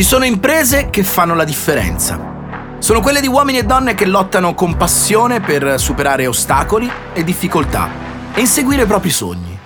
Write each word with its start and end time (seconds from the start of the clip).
Ci 0.00 0.06
sono 0.06 0.24
imprese 0.24 0.88
che 0.88 1.04
fanno 1.04 1.34
la 1.34 1.44
differenza. 1.44 2.78
Sono 2.78 3.02
quelle 3.02 3.20
di 3.20 3.26
uomini 3.26 3.58
e 3.58 3.64
donne 3.64 3.94
che 3.94 4.06
lottano 4.06 4.54
con 4.54 4.78
passione 4.78 5.42
per 5.42 5.78
superare 5.78 6.26
ostacoli 6.26 6.90
e 7.12 7.22
difficoltà 7.22 7.90
e 8.32 8.40
inseguire 8.40 8.84
i 8.84 8.86
propri 8.86 9.10
sogni. 9.10 9.58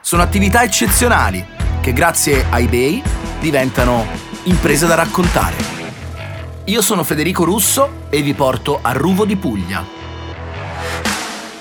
Sono 0.00 0.20
attività 0.20 0.64
eccezionali 0.64 1.46
che 1.80 1.92
grazie 1.92 2.44
a 2.50 2.58
eBay 2.58 3.04
diventano 3.38 4.04
imprese 4.46 4.88
da 4.88 4.96
raccontare. 4.96 5.54
Io 6.64 6.82
sono 6.82 7.04
Federico 7.04 7.44
Russo 7.44 8.06
e 8.10 8.20
vi 8.20 8.34
porto 8.34 8.80
a 8.82 8.90
Ruvo 8.90 9.24
di 9.24 9.36
Puglia. 9.36 9.86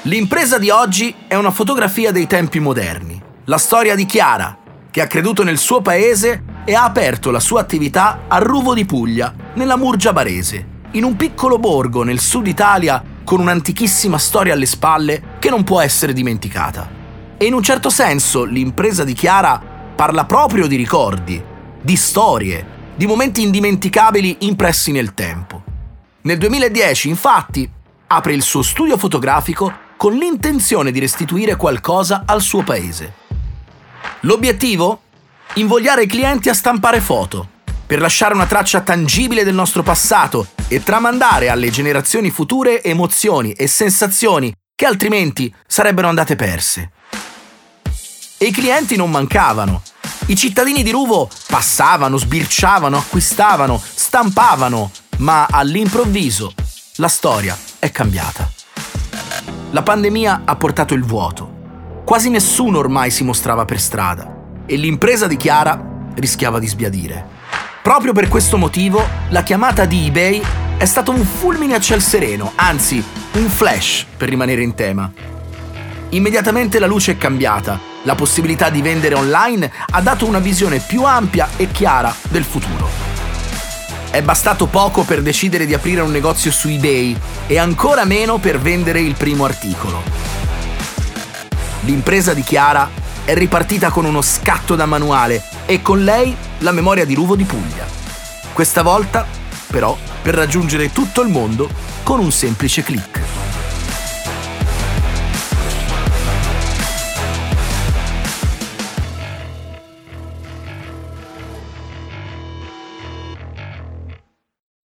L'impresa 0.01 0.57
di 0.57 0.71
oggi 0.71 1.13
è 1.27 1.35
una 1.35 1.51
fotografia 1.51 2.11
dei 2.11 2.25
tempi 2.25 2.59
moderni, 2.59 3.21
la 3.45 3.59
storia 3.59 3.93
di 3.93 4.07
Chiara, 4.07 4.57
che 4.89 5.01
ha 5.01 5.07
creduto 5.07 5.43
nel 5.43 5.59
suo 5.59 5.81
paese 5.81 6.49
e 6.63 6.73
ha 6.75 6.83
aperto 6.83 7.31
la 7.31 7.39
sua 7.39 7.61
attività 7.61 8.25
a 8.27 8.37
Ruvo 8.37 8.73
di 8.73 8.85
Puglia, 8.85 9.33
nella 9.53 9.77
Murgia 9.77 10.13
Barese, 10.13 10.65
in 10.91 11.03
un 11.03 11.15
piccolo 11.15 11.57
borgo 11.57 12.03
nel 12.03 12.19
sud 12.19 12.47
Italia 12.47 13.03
con 13.23 13.39
un'antichissima 13.39 14.17
storia 14.17 14.53
alle 14.53 14.65
spalle 14.65 15.37
che 15.39 15.49
non 15.49 15.63
può 15.63 15.79
essere 15.79 16.13
dimenticata. 16.13 16.89
E 17.37 17.45
in 17.45 17.53
un 17.53 17.63
certo 17.63 17.89
senso 17.89 18.43
l'impresa 18.43 19.03
di 19.03 19.13
Chiara 19.13 19.61
parla 19.95 20.25
proprio 20.25 20.67
di 20.67 20.75
ricordi, 20.75 21.41
di 21.81 21.95
storie, 21.95 22.79
di 22.95 23.07
momenti 23.07 23.41
indimenticabili 23.41 24.37
impressi 24.41 24.91
nel 24.91 25.13
tempo. 25.13 25.63
Nel 26.21 26.37
2010, 26.37 27.09
infatti, 27.09 27.69
apre 28.07 28.33
il 28.33 28.43
suo 28.43 28.61
studio 28.61 28.97
fotografico 28.97 29.73
con 29.97 30.13
l'intenzione 30.13 30.91
di 30.91 30.99
restituire 30.99 31.55
qualcosa 31.55 32.23
al 32.25 32.41
suo 32.41 32.63
paese. 32.63 33.13
L'obiettivo? 34.21 35.01
Invogliare 35.55 36.03
i 36.03 36.07
clienti 36.07 36.47
a 36.47 36.53
stampare 36.53 37.01
foto, 37.01 37.45
per 37.85 37.99
lasciare 37.99 38.33
una 38.33 38.45
traccia 38.45 38.79
tangibile 38.79 39.43
del 39.43 39.53
nostro 39.53 39.83
passato 39.83 40.47
e 40.69 40.81
tramandare 40.81 41.49
alle 41.49 41.69
generazioni 41.69 42.31
future 42.31 42.81
emozioni 42.81 43.51
e 43.51 43.67
sensazioni 43.67 44.53
che 44.73 44.85
altrimenti 44.85 45.53
sarebbero 45.67 46.07
andate 46.07 46.37
perse. 46.37 46.91
E 48.37 48.45
i 48.45 48.51
clienti 48.51 48.95
non 48.95 49.11
mancavano. 49.11 49.81
I 50.27 50.37
cittadini 50.37 50.83
di 50.83 50.91
Ruvo 50.91 51.29
passavano, 51.47 52.15
sbirciavano, 52.15 52.97
acquistavano, 52.97 53.81
stampavano, 53.93 54.89
ma 55.17 55.47
all'improvviso 55.51 56.53
la 56.95 57.09
storia 57.09 57.57
è 57.77 57.91
cambiata. 57.91 58.49
La 59.71 59.83
pandemia 59.83 60.43
ha 60.45 60.55
portato 60.55 60.93
il 60.93 61.03
vuoto. 61.03 62.03
Quasi 62.05 62.29
nessuno 62.29 62.77
ormai 62.77 63.11
si 63.11 63.25
mostrava 63.25 63.65
per 63.65 63.81
strada 63.81 64.39
e 64.71 64.77
l'impresa 64.77 65.27
di 65.27 65.35
Chiara 65.35 65.77
rischiava 66.15 66.57
di 66.57 66.65
sbiadire. 66.65 67.27
Proprio 67.81 68.13
per 68.13 68.29
questo 68.29 68.55
motivo, 68.55 69.05
la 69.27 69.43
chiamata 69.43 69.83
di 69.83 70.07
eBay 70.07 70.41
è 70.77 70.85
stata 70.85 71.11
un 71.11 71.25
fulmine 71.25 71.75
a 71.75 71.79
ciel 71.81 72.01
sereno, 72.01 72.53
anzi, 72.55 73.03
un 73.33 73.49
flash 73.49 74.05
per 74.15 74.29
rimanere 74.29 74.63
in 74.63 74.73
tema. 74.73 75.11
Immediatamente 76.11 76.79
la 76.79 76.87
luce 76.87 77.11
è 77.11 77.17
cambiata, 77.17 77.77
la 78.03 78.15
possibilità 78.15 78.69
di 78.69 78.81
vendere 78.81 79.15
online 79.15 79.69
ha 79.89 80.01
dato 80.01 80.25
una 80.25 80.39
visione 80.39 80.79
più 80.79 81.03
ampia 81.03 81.49
e 81.57 81.67
chiara 81.69 82.15
del 82.29 82.45
futuro. 82.45 82.87
È 84.09 84.21
bastato 84.21 84.67
poco 84.67 85.03
per 85.03 85.21
decidere 85.21 85.65
di 85.65 85.73
aprire 85.73 85.99
un 85.99 86.11
negozio 86.11 86.49
su 86.49 86.69
eBay 86.69 87.17
e 87.45 87.57
ancora 87.57 88.05
meno 88.05 88.37
per 88.37 88.57
vendere 88.57 89.01
il 89.01 89.15
primo 89.15 89.43
articolo. 89.43 90.01
L'impresa 91.81 92.33
di 92.33 92.43
Chiara 92.43 93.00
è 93.23 93.33
ripartita 93.33 93.89
con 93.89 94.05
uno 94.05 94.21
scatto 94.21 94.75
da 94.75 94.85
manuale 94.85 95.43
e 95.65 95.81
con 95.81 96.03
lei 96.03 96.35
la 96.59 96.71
memoria 96.71 97.05
di 97.05 97.13
Ruvo 97.13 97.35
di 97.35 97.43
Puglia. 97.43 97.85
Questa 98.53 98.81
volta, 98.81 99.25
però, 99.67 99.97
per 100.21 100.35
raggiungere 100.35 100.91
tutto 100.91 101.21
il 101.21 101.29
mondo 101.29 101.69
con 102.03 102.19
un 102.19 102.31
semplice 102.31 102.83
clic. 102.83 103.20